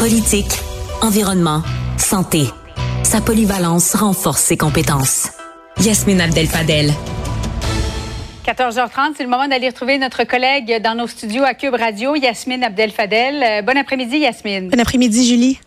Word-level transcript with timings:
Politique, 0.00 0.58
environnement, 1.02 1.60
santé. 1.98 2.44
Sa 3.02 3.20
polyvalence 3.20 3.94
renforce 3.94 4.40
ses 4.40 4.56
compétences. 4.56 5.28
Yasmine 5.78 6.22
Abdel-Fadel. 6.22 6.90
14h30, 8.46 9.12
c'est 9.18 9.24
le 9.24 9.28
moment 9.28 9.46
d'aller 9.46 9.68
retrouver 9.68 9.98
notre 9.98 10.24
collègue 10.24 10.80
dans 10.82 10.94
nos 10.94 11.06
studios 11.06 11.44
à 11.44 11.52
Cube 11.52 11.74
Radio, 11.74 12.14
Yasmine 12.16 12.64
Abdel-Fadel. 12.64 13.42
Euh, 13.42 13.60
bon 13.60 13.76
après-midi, 13.76 14.20
Yasmine. 14.20 14.70
Bon 14.70 14.80
après-midi, 14.80 15.28
Julie. 15.28 15.60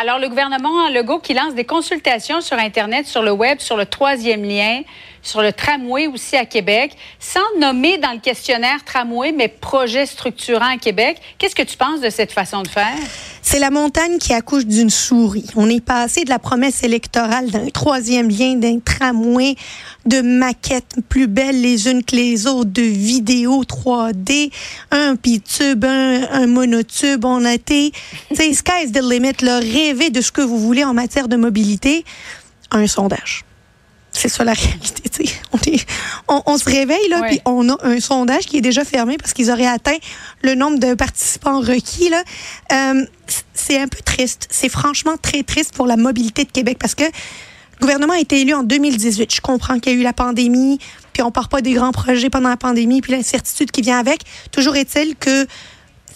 Alors, 0.00 0.18
le 0.18 0.28
gouvernement 0.28 0.88
Legault 0.88 1.18
qui 1.18 1.34
lance 1.34 1.54
des 1.54 1.64
consultations 1.64 2.40
sur 2.40 2.58
Internet, 2.58 3.06
sur 3.06 3.22
le 3.22 3.30
web, 3.30 3.58
sur 3.60 3.76
le 3.76 3.86
troisième 3.86 4.42
lien, 4.42 4.82
sur 5.22 5.42
le 5.42 5.52
tramway 5.52 6.06
aussi 6.06 6.36
à 6.36 6.46
Québec, 6.46 6.92
sans 7.18 7.40
nommer 7.58 7.98
dans 7.98 8.12
le 8.12 8.18
questionnaire 8.18 8.84
tramway, 8.84 9.32
mais 9.32 9.48
projet 9.48 10.06
structurant 10.06 10.74
à 10.74 10.78
Québec. 10.78 11.18
Qu'est-ce 11.38 11.54
que 11.54 11.62
tu 11.62 11.76
penses 11.76 12.00
de 12.00 12.10
cette 12.10 12.32
façon 12.32 12.62
de 12.62 12.68
faire? 12.68 12.96
C'est 13.44 13.58
la 13.58 13.70
montagne 13.70 14.18
qui 14.18 14.32
accouche 14.32 14.64
d'une 14.64 14.88
souris. 14.88 15.46
On 15.56 15.68
est 15.68 15.84
passé 15.84 16.24
de 16.24 16.30
la 16.30 16.38
promesse 16.38 16.84
électorale 16.84 17.50
d'un 17.50 17.68
troisième 17.68 18.30
lien, 18.30 18.54
d'un 18.54 18.78
tramway, 18.78 19.56
de 20.06 20.22
maquettes 20.22 20.96
plus 21.08 21.26
belles 21.26 21.60
les 21.60 21.88
unes 21.88 22.04
que 22.04 22.14
les 22.14 22.46
autres, 22.46 22.70
de 22.70 22.82
vidéos 22.82 23.64
3D, 23.64 24.52
un 24.92 25.16
pitube, 25.16 25.84
un, 25.84 26.22
un 26.30 26.46
monotube. 26.46 27.24
On 27.24 27.44
a 27.44 27.54
été, 27.54 27.92
sky's 28.32 28.92
the 28.92 29.02
limit, 29.02 29.42
là, 29.42 29.58
rêver 29.58 30.10
de 30.10 30.20
ce 30.20 30.30
que 30.30 30.40
vous 30.40 30.58
voulez 30.58 30.84
en 30.84 30.94
matière 30.94 31.26
de 31.26 31.36
mobilité. 31.36 32.04
Un 32.70 32.86
sondage. 32.86 33.44
C'est 34.12 34.28
ça 34.28 34.44
la 34.44 34.52
réalité. 34.52 35.30
On, 35.52 35.58
est, 35.70 35.86
on, 36.28 36.42
on, 36.46 36.58
se 36.58 36.64
réveille 36.64 37.08
là, 37.08 37.22
puis 37.28 37.40
on 37.46 37.68
a 37.70 37.76
un 37.82 37.98
sondage 37.98 38.44
qui 38.44 38.58
est 38.58 38.60
déjà 38.60 38.84
fermé 38.84 39.16
parce 39.16 39.32
qu'ils 39.32 39.50
auraient 39.50 39.66
atteint 39.66 39.96
le 40.42 40.54
nombre 40.54 40.78
de 40.78 40.94
participants 40.94 41.60
requis. 41.60 42.10
Là. 42.10 42.22
Euh, 42.72 43.06
c'est 43.54 43.80
un 43.80 43.88
peu 43.88 44.00
triste. 44.04 44.48
C'est 44.50 44.68
franchement 44.68 45.16
très 45.20 45.42
triste 45.42 45.74
pour 45.74 45.86
la 45.86 45.96
mobilité 45.96 46.44
de 46.44 46.50
Québec 46.50 46.76
parce 46.78 46.94
que 46.94 47.04
le 47.04 47.80
gouvernement 47.80 48.12
a 48.12 48.20
été 48.20 48.42
élu 48.42 48.54
en 48.54 48.62
2018. 48.62 49.34
Je 49.34 49.40
comprends 49.40 49.78
qu'il 49.80 49.92
y 49.92 49.96
a 49.96 49.98
eu 49.98 50.02
la 50.02 50.12
pandémie, 50.12 50.78
puis 51.12 51.22
on 51.22 51.30
part 51.30 51.48
pas 51.48 51.62
des 51.62 51.72
grands 51.72 51.92
projets 51.92 52.30
pendant 52.30 52.50
la 52.50 52.56
pandémie, 52.56 53.00
puis 53.00 53.12
l'incertitude 53.12 53.70
qui 53.70 53.80
vient 53.80 53.98
avec. 53.98 54.20
Toujours 54.52 54.76
est-il 54.76 55.16
que 55.16 55.46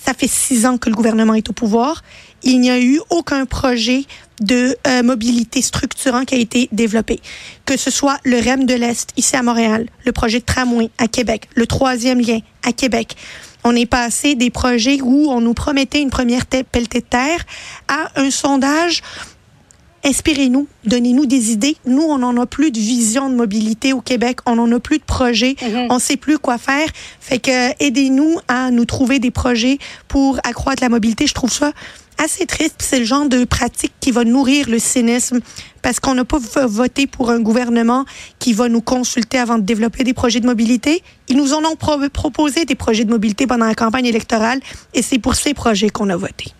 ça 0.04 0.14
fait 0.14 0.28
six 0.28 0.66
ans 0.66 0.78
que 0.78 0.88
le 0.88 0.94
gouvernement 0.94 1.34
est 1.34 1.48
au 1.50 1.52
pouvoir. 1.52 2.02
Il 2.46 2.60
n'y 2.60 2.70
a 2.70 2.80
eu 2.80 3.00
aucun 3.10 3.44
projet 3.44 4.04
de 4.40 4.76
euh, 4.86 5.02
mobilité 5.02 5.62
structurant 5.62 6.24
qui 6.24 6.36
a 6.36 6.38
été 6.38 6.68
développé. 6.70 7.20
Que 7.64 7.76
ce 7.76 7.90
soit 7.90 8.18
le 8.22 8.38
REM 8.38 8.66
de 8.66 8.74
l'Est, 8.74 9.10
ici 9.16 9.34
à 9.34 9.42
Montréal, 9.42 9.88
le 10.04 10.12
projet 10.12 10.38
de 10.38 10.44
tramway 10.44 10.88
à 10.96 11.08
Québec, 11.08 11.48
le 11.56 11.66
troisième 11.66 12.20
lien 12.20 12.38
à 12.64 12.72
Québec. 12.72 13.16
On 13.64 13.74
est 13.74 13.86
passé 13.86 14.36
des 14.36 14.50
projets 14.50 15.00
où 15.02 15.28
on 15.28 15.40
nous 15.40 15.54
promettait 15.54 16.00
une 16.00 16.10
première 16.10 16.46
pelletée 16.46 17.00
de 17.00 17.06
terre 17.06 17.44
à 17.88 18.12
un 18.14 18.30
sondage 18.30 19.02
inspirez-nous, 20.06 20.68
donnez-nous 20.84 21.26
des 21.26 21.50
idées. 21.50 21.76
Nous, 21.84 22.02
on 22.02 22.18
n'en 22.18 22.36
a 22.36 22.46
plus 22.46 22.70
de 22.70 22.78
vision 22.78 23.28
de 23.28 23.34
mobilité 23.34 23.92
au 23.92 24.00
Québec, 24.00 24.38
on 24.46 24.54
n'en 24.54 24.70
a 24.70 24.78
plus 24.78 24.98
de 24.98 25.04
projets, 25.04 25.56
mm-hmm. 25.60 25.88
on 25.90 25.94
ne 25.94 26.00
sait 26.00 26.16
plus 26.16 26.38
quoi 26.38 26.58
faire. 26.58 26.88
Fait 27.20 27.40
que 27.40 27.72
aidez-nous 27.82 28.38
à 28.46 28.70
nous 28.70 28.84
trouver 28.84 29.18
des 29.18 29.32
projets 29.32 29.78
pour 30.06 30.38
accroître 30.44 30.82
la 30.82 30.88
mobilité. 30.88 31.26
Je 31.26 31.34
trouve 31.34 31.52
ça 31.52 31.72
assez 32.22 32.46
triste. 32.46 32.76
C'est 32.80 32.98
le 32.98 33.04
genre 33.04 33.28
de 33.28 33.44
pratique 33.44 33.92
qui 34.00 34.10
va 34.10 34.24
nourrir 34.24 34.68
le 34.68 34.78
cynisme 34.78 35.40
parce 35.82 36.00
qu'on 36.00 36.14
n'a 36.14 36.24
pas 36.24 36.38
voté 36.38 37.06
pour 37.06 37.30
un 37.30 37.40
gouvernement 37.40 38.04
qui 38.38 38.52
va 38.52 38.68
nous 38.68 38.80
consulter 38.80 39.38
avant 39.38 39.58
de 39.58 39.62
développer 39.62 40.04
des 40.04 40.14
projets 40.14 40.40
de 40.40 40.46
mobilité. 40.46 41.02
Ils 41.28 41.36
nous 41.36 41.54
en 41.54 41.64
ont 41.64 41.76
proposé 41.76 42.64
des 42.64 42.74
projets 42.74 43.04
de 43.04 43.10
mobilité 43.10 43.46
pendant 43.46 43.66
la 43.66 43.74
campagne 43.74 44.06
électorale 44.06 44.60
et 44.94 45.02
c'est 45.02 45.18
pour 45.18 45.34
ces 45.34 45.54
projets 45.54 45.90
qu'on 45.90 46.10
a 46.10 46.16
voté. 46.16 46.52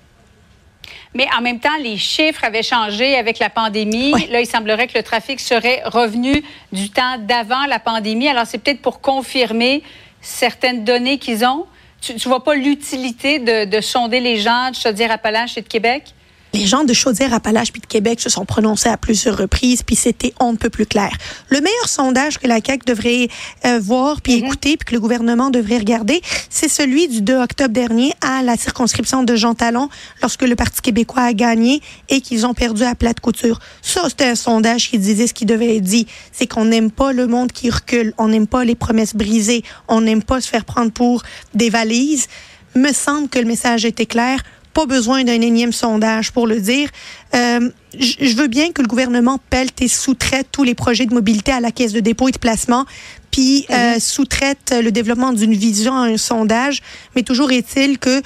Mais 1.14 1.26
en 1.36 1.40
même 1.40 1.60
temps, 1.60 1.76
les 1.82 1.96
chiffres 1.96 2.44
avaient 2.44 2.62
changé 2.62 3.16
avec 3.16 3.38
la 3.38 3.48
pandémie. 3.48 4.12
Là, 4.30 4.41
il 4.41 4.46
semblerait 4.46 4.86
que 4.86 4.98
le 4.98 5.02
trafic 5.02 5.41
serait 5.41 5.82
revenu 5.86 6.42
du 6.72 6.91
temps 6.91 7.16
d'avant 7.19 7.64
la 7.66 7.78
pandémie. 7.78 8.28
Alors, 8.28 8.47
c'est 8.47 8.58
peut-être 8.58 8.82
pour 8.82 9.00
confirmer 9.00 9.82
certaines 10.20 10.84
données 10.84 11.16
qu'ils 11.16 11.44
ont. 11.47 11.64
Tu 12.00 12.14
ne 12.14 12.18
vois 12.18 12.44
pas 12.44 12.54
l'utilité 12.54 13.38
de, 13.38 13.64
de, 13.64 13.80
sonder 13.80 14.20
les 14.20 14.36
gens 14.36 14.70
de 14.70 14.76
Chaudière-Appalaches 14.76 15.58
et 15.58 15.62
de 15.62 15.68
Québec? 15.68 16.14
Les 16.56 16.67
gens 16.67 16.84
de 16.84 16.94
Chaudière-Appalaches 16.94 17.71
puis 17.71 17.83
de 17.83 17.87
Québec 17.87 18.21
se 18.21 18.31
sont 18.31 18.47
prononcés 18.47 18.89
à 18.89 18.97
plusieurs 18.97 19.37
reprises, 19.37 19.83
puis 19.83 19.94
c'était 19.94 20.33
on 20.41 20.53
ne 20.53 20.56
peut 20.56 20.71
plus 20.71 20.87
clair. 20.87 21.11
Le 21.50 21.61
meilleur 21.61 21.89
sondage 21.89 22.39
que 22.39 22.47
la 22.47 22.61
CAQ 22.65 22.87
devrait 22.87 23.28
euh, 23.67 23.78
voir 23.78 24.22
puis 24.22 24.37
mhm. 24.37 24.44
écouter, 24.44 24.77
puis 24.77 24.87
que 24.87 24.94
le 24.94 25.00
gouvernement 25.00 25.50
devrait 25.50 25.78
regarder, 25.78 26.22
c'est 26.49 26.69
celui 26.69 27.09
du 27.09 27.21
2 27.21 27.37
octobre 27.37 27.75
dernier 27.75 28.15
à 28.22 28.43
la 28.43 28.56
circonscription 28.56 29.22
de 29.22 29.37
Jean 29.37 29.55
Talon, 29.55 29.91
lorsque 30.22 30.43
le 30.43 30.56
Parti 30.56 30.81
québécois 30.81 31.25
a 31.25 31.33
gagné 31.34 31.83
et 32.09 32.22
qu'ils 32.22 32.47
ont 32.47 32.55
perdu 32.55 32.84
à 32.84 32.94
plate 32.94 33.21
couture. 33.21 33.61
Ça, 33.83 34.09
c'était 34.09 34.28
un 34.28 34.34
sondage 34.34 34.91
qui 34.91 34.99
disait 34.99 35.27
ce 35.27 35.34
qui 35.34 35.44
devait 35.44 35.77
être 35.77 35.84
dit. 35.84 36.06
C'est 36.33 36.47
qu'on 36.47 36.65
n'aime 36.65 36.91
pas 36.91 37.12
le 37.12 37.27
monde 37.27 37.53
qui 37.53 37.69
recule, 37.69 38.15
on 38.17 38.28
n'aime 38.28 38.47
pas 38.47 38.65
les 38.65 38.75
promesses 38.75 39.15
brisées, 39.15 39.62
on 39.88 40.00
n'aime 40.00 40.23
pas 40.23 40.41
se 40.41 40.49
faire 40.49 40.65
prendre 40.65 40.91
pour 40.91 41.23
des 41.55 41.69
valises. 41.69 42.28
Me 42.75 42.93
semble 42.93 43.28
que 43.28 43.38
le 43.38 43.47
message 43.47 43.84
était 43.84 44.06
clair 44.06 44.43
pas 44.76 44.84
besoin 44.84 45.25
d'un 45.25 45.41
énième 45.41 45.72
sondage 45.72 46.32
pour 46.32 46.47
le 46.47 46.60
dire. 46.60 46.91
Euh, 47.34 47.70
je 47.98 48.37
veux 48.37 48.47
bien 48.47 48.72
que 48.72 48.82
le 48.82 48.88
gouvernement 48.88 49.38
pèle 49.48 49.69
et 49.81 49.88
sous-traite 49.88 50.48
tous 50.53 50.64
les 50.64 50.75
projets 50.75 51.06
de 51.06 51.14
mobilité 51.14 51.50
à 51.50 51.60
la 51.60 51.70
caisse 51.70 51.94
de 51.94 52.00
dépôt 52.00 52.28
et 52.28 52.32
de 52.32 52.38
placement, 52.38 52.84
puis 53.31 53.64
euh, 53.70 53.98
sous-traite 53.98 54.75
le 54.78 54.92
développement 54.92 55.32
d'une 55.32 55.54
vision 55.54 55.94
à 55.94 56.00
un 56.00 56.19
sondage. 56.19 56.82
Mais 57.14 57.22
toujours 57.22 57.53
est-il 57.53 57.98
que 57.98 58.20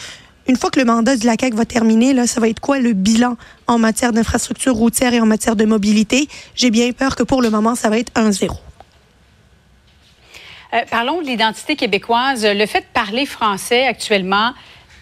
une 0.49 0.57
fois 0.57 0.71
que 0.71 0.81
le 0.81 0.87
mandat 0.87 1.17
de 1.17 1.25
la 1.25 1.37
CAQ 1.41 1.57
va 1.57 1.67
terminer, 1.67 2.15
là, 2.15 2.27
ça 2.27 2.41
va 2.41 2.49
être 2.49 2.59
quoi 2.59 2.81
le 2.81 2.95
bilan 2.95 3.37
en 3.69 3.79
matière 3.79 4.13
d'infrastructure 4.13 4.75
routière 4.75 5.15
et 5.15 5.21
en 5.21 5.27
matière 5.27 5.55
de 5.55 5.65
mobilité? 5.65 6.27
J'ai 6.57 6.73
bien 6.73 6.91
peur 6.91 7.15
que 7.15 7.23
pour 7.23 7.43
le 7.43 7.51
moment, 7.51 7.77
ça 7.77 7.91
va 7.91 7.99
être 7.99 8.11
un 8.17 8.33
zéro. 8.33 8.59
Euh, 10.75 10.79
parlons 10.91 11.21
de 11.23 11.27
l'identité 11.27 11.77
québécoise. 11.77 12.45
Le 12.45 12.67
fait 12.67 12.81
de 12.81 12.93
parler 12.93 13.25
français 13.25 13.87
actuellement, 13.87 14.53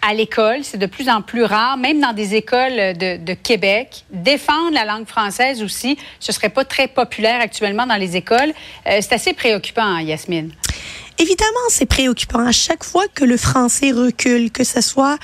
à 0.01 0.13
l'école, 0.13 0.63
c'est 0.63 0.77
de 0.77 0.85
plus 0.85 1.09
en 1.09 1.21
plus 1.21 1.43
rare, 1.43 1.77
même 1.77 1.99
dans 1.99 2.13
des 2.13 2.35
écoles 2.35 2.97
de, 2.97 3.33
Québec. 3.33 4.05
Défendre 4.11 4.73
la 4.73 4.85
langue 4.85 5.07
française 5.07 5.61
aussi, 5.63 5.97
ce 6.19 6.31
serait 6.31 6.49
pas 6.49 6.65
très 6.65 6.87
populaire 6.87 7.41
actuellement 7.41 7.85
dans 7.85 7.95
les 7.95 8.15
écoles. 8.15 8.53
Euh, 8.87 8.99
c'est 9.01 9.13
assez 9.13 9.33
préoccupant, 9.33 9.97
Yasmine. 9.97 10.51
Évidemment, 11.17 11.67
c'est 11.69 11.85
préoccupant. 11.85 12.39
À 12.39 12.53
chaque 12.53 12.83
fois 12.83 13.03
que 13.13 13.25
le 13.25 13.35
français 13.35 13.91
recule, 13.91 14.51
que 14.51 14.63
ce 14.63 14.79
soit 14.79 15.17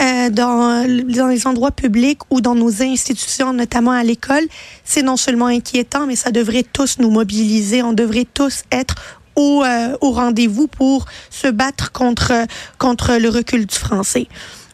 euh, 0.00 0.30
dans, 0.30 0.86
dans 1.08 1.26
les 1.26 1.46
endroits 1.46 1.72
publics 1.72 2.20
ou 2.30 2.40
dans 2.40 2.54
nos 2.54 2.82
institutions, 2.82 3.52
notamment 3.52 3.90
à 3.90 4.04
l'école, 4.04 4.44
c'est 4.84 5.02
non 5.02 5.16
seulement 5.16 5.46
inquiétant, 5.46 6.06
mais 6.06 6.14
ça 6.14 6.30
devrait 6.30 6.62
tous 6.62 6.98
nous 7.00 7.10
mobiliser. 7.10 7.82
On 7.82 7.92
devrait 7.92 8.28
tous 8.32 8.62
être 8.70 8.94
au, 9.40 9.64
euh, 9.64 9.96
au 10.00 10.12
rendez-vous 10.12 10.66
pour 10.66 11.06
se 11.30 11.48
battre 11.48 11.92
contre, 11.92 12.32
contre 12.78 13.16
le 13.16 13.28
recul 13.28 13.66
du 13.66 13.74
français. 13.74 14.26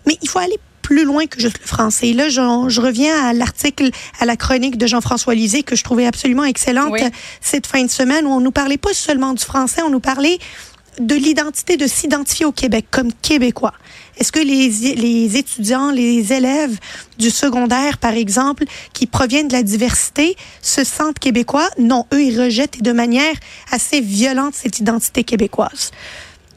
Mais 0.07 0.19
il 0.23 0.29
faut 0.29 0.39
aller 0.39 0.59
plus 0.83 1.05
loin 1.05 1.27
que 1.27 1.41
juste 1.41 1.59
le 1.61 1.67
français. 1.67 2.13
Là, 2.13 2.29
je, 2.29 2.41
je 2.69 2.81
reviens 2.81 3.13
à 3.27 3.33
l'article, 3.33 3.91
à 4.21 4.25
la 4.25 4.37
chronique 4.37 4.79
de 4.79 4.87
Jean-François 4.87 5.35
Lisée 5.35 5.65
que 5.65 5.75
je 5.75 5.83
trouvais 5.83 6.07
absolument 6.07 6.45
excellente 6.45 6.95
cette 7.41 7.67
fin 7.67 7.83
de 7.83 7.91
semaine 7.91 8.25
où 8.25 8.31
on 8.31 8.41
nous 8.41 8.53
parlait 8.53 8.79
pas 8.79 8.95
seulement 8.95 9.35
du 9.35 9.45
français, 9.45 9.83
on 9.83 9.91
nous 9.91 10.01
parlait 10.01 10.39
de 11.01 11.15
l'identité, 11.15 11.77
de 11.77 11.87
s'identifier 11.87 12.47
au 12.47 12.53
Québec 12.53 12.87
comme 12.91 13.13
québécois. 13.13 13.75
Est-ce 14.17 14.33
que 14.33 14.41
les, 14.41 14.95
les 14.95 15.37
étudiants, 15.37 15.91
les 15.91 16.33
élèves 16.33 16.79
du 17.19 17.31
secondaire, 17.31 17.99
par 17.99 18.13
exemple, 18.13 18.65
qui 18.93 19.07
proviennent 19.07 19.49
de 19.49 19.53
la 19.53 19.63
diversité, 19.63 20.37
se 20.63 20.85
sentent 20.85 21.19
québécois? 21.19 21.69
Non, 21.79 22.07
eux, 22.13 22.23
ils 22.23 22.41
rejettent 22.41 22.83
de 22.83 22.93
manière 22.93 23.35
assez 23.71 24.01
violente 24.01 24.55
cette 24.55 24.79
identité 24.79 25.25
québécoise. 25.25 25.91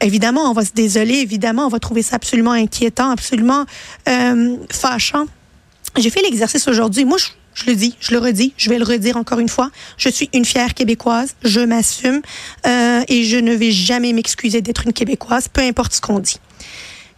Évidemment, 0.00 0.50
on 0.50 0.54
va 0.54 0.64
se 0.64 0.72
désoler, 0.72 1.16
évidemment, 1.16 1.66
on 1.66 1.68
va 1.68 1.78
trouver 1.78 2.02
ça 2.02 2.16
absolument 2.16 2.52
inquiétant, 2.52 3.10
absolument 3.10 3.66
euh, 4.08 4.56
fâchant. 4.72 5.26
J'ai 5.98 6.08
fait 6.08 6.22
l'exercice 6.22 6.66
aujourd'hui. 6.68 7.04
Moi, 7.04 7.18
je, 7.18 7.26
je 7.52 7.66
le 7.66 7.74
dis, 7.74 7.94
je 8.00 8.12
le 8.12 8.18
redis, 8.18 8.54
je 8.56 8.70
vais 8.70 8.78
le 8.78 8.84
redire 8.84 9.16
encore 9.18 9.40
une 9.40 9.48
fois. 9.48 9.70
Je 9.98 10.08
suis 10.08 10.30
une 10.32 10.44
fière 10.46 10.72
québécoise, 10.72 11.34
je 11.42 11.60
m'assume 11.60 12.22
euh, 12.66 13.02
et 13.08 13.24
je 13.24 13.36
ne 13.36 13.52
vais 13.54 13.72
jamais 13.72 14.12
m'excuser 14.14 14.62
d'être 14.62 14.86
une 14.86 14.94
québécoise, 14.94 15.48
peu 15.48 15.60
importe 15.60 15.92
ce 15.92 16.00
qu'on 16.00 16.20
dit. 16.20 16.38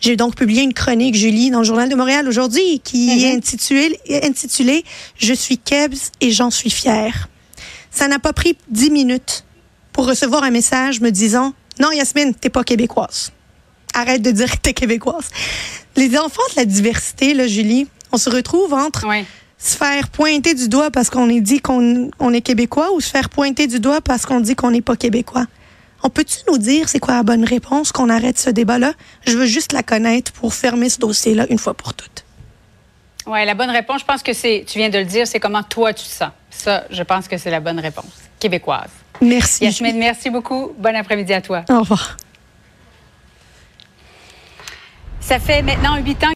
J'ai 0.02 0.16
donc 0.16 0.34
publié 0.34 0.62
une 0.62 0.74
chronique, 0.74 1.14
Julie, 1.14 1.50
dans 1.52 1.60
le 1.60 1.64
Journal 1.64 1.88
de 1.88 1.94
Montréal 1.94 2.26
aujourd'hui, 2.26 2.80
qui 2.80 3.24
est 3.24 3.32
intitulée, 3.32 4.00
intitulée 4.24 4.84
Je 5.16 5.32
suis 5.32 5.58
Kebs 5.58 6.10
et 6.20 6.32
j'en 6.32 6.50
suis 6.50 6.70
fière. 6.70 7.28
Ça 7.92 8.08
n'a 8.08 8.18
pas 8.18 8.32
pris 8.32 8.58
dix 8.68 8.90
minutes 8.90 9.44
pour 9.92 10.08
recevoir 10.08 10.42
un 10.42 10.50
message 10.50 11.00
me 11.00 11.10
disant 11.10 11.54
Non, 11.78 11.92
Yasmine, 11.92 12.34
t'es 12.34 12.50
pas 12.50 12.64
québécoise. 12.64 13.30
Arrête 13.94 14.22
de 14.22 14.32
dire 14.32 14.50
que 14.50 14.56
t'es 14.56 14.72
québécoise. 14.72 15.28
Les 15.94 16.18
enfants 16.18 16.42
de 16.50 16.56
la 16.56 16.64
diversité, 16.64 17.32
là, 17.32 17.46
Julie, 17.46 17.86
on 18.10 18.16
se 18.16 18.28
retrouve 18.28 18.72
entre 18.74 19.06
se 19.56 19.76
faire 19.76 20.08
pointer 20.08 20.54
du 20.54 20.68
doigt 20.68 20.90
parce 20.90 21.10
qu'on 21.10 21.28
est 21.28 21.40
dit 21.40 21.60
qu'on 21.60 22.10
on 22.18 22.32
est 22.32 22.40
québécois 22.40 22.92
ou 22.92 23.00
se 23.00 23.08
faire 23.08 23.28
pointer 23.28 23.68
du 23.68 23.78
doigt 23.78 24.00
parce 24.00 24.26
qu'on 24.26 24.40
dit 24.40 24.56
qu'on 24.56 24.72
n'est 24.72 24.82
pas 24.82 24.96
québécois. 24.96 25.46
On 26.02 26.10
peut-tu 26.10 26.38
nous 26.48 26.58
dire 26.58 26.88
c'est 26.88 26.98
quoi 26.98 27.14
la 27.14 27.22
bonne 27.22 27.44
réponse, 27.44 27.92
qu'on 27.92 28.08
arrête 28.08 28.38
ce 28.38 28.50
débat-là? 28.50 28.94
Je 29.26 29.36
veux 29.38 29.46
juste 29.46 29.72
la 29.72 29.82
connaître 29.82 30.32
pour 30.32 30.52
fermer 30.52 30.88
ce 30.88 30.98
dossier-là 30.98 31.46
une 31.48 31.58
fois 31.58 31.74
pour 31.74 31.94
toutes. 31.94 32.24
Oui, 33.26 33.44
la 33.44 33.54
bonne 33.54 33.70
réponse, 33.70 34.00
je 34.00 34.04
pense 34.04 34.22
que 34.22 34.32
c'est, 34.32 34.64
tu 34.66 34.78
viens 34.78 34.88
de 34.88 34.98
le 34.98 35.04
dire, 35.04 35.26
c'est 35.28 35.38
comment 35.38 35.62
toi 35.62 35.92
tu 35.92 36.04
te 36.04 36.10
sens. 36.10 36.30
Ça, 36.50 36.84
je 36.90 37.02
pense 37.04 37.28
que 37.28 37.38
c'est 37.38 37.50
la 37.50 37.60
bonne 37.60 37.78
réponse 37.78 38.12
québécoise. 38.40 38.90
Merci. 39.20 39.64
Yasmine, 39.64 39.98
merci 39.98 40.28
beaucoup. 40.28 40.72
Bon 40.76 40.94
après-midi 40.96 41.32
à 41.32 41.40
toi. 41.40 41.64
Au 41.70 41.80
revoir. 41.80 42.16
Ça 45.20 45.38
fait 45.38 45.62
maintenant 45.62 45.96
huit 45.96 46.22
ans 46.24 46.30